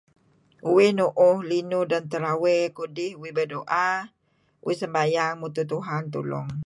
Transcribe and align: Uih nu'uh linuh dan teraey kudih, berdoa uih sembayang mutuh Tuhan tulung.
Uih 0.73 0.91
nu'uh 0.97 1.37
linuh 1.49 1.85
dan 1.91 2.03
teraey 2.11 2.61
kudih, 2.77 3.11
berdoa 3.37 3.87
uih 4.67 4.77
sembayang 4.81 5.33
mutuh 5.41 5.65
Tuhan 5.71 6.03
tulung. 6.13 6.49